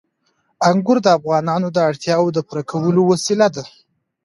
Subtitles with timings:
[0.69, 3.63] انګور د افغانانو د اړتیاوو د پوره کولو وسیله ده.